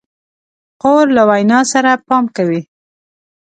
[0.79, 2.61] خور له وینا سره پام کوي.